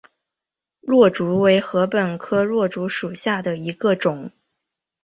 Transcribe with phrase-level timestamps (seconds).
[0.81, 4.31] 箬竹为禾本科箬竹属下的一个种。